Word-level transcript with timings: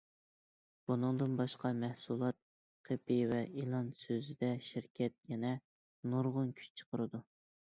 بۇنىڭدىن 0.91 1.33
باشقا 1.41 1.71
مەھسۇلات 1.83 2.39
قېپى 2.89 3.17
ۋە 3.33 3.43
ئېلان 3.59 3.93
سۆزىدە 4.05 4.49
شىركەت 4.69 5.15
يەنە 5.35 5.53
نۇرغۇن 6.15 6.51
كۈچ 6.63 6.73
چىقىرىدۇ. 6.83 7.23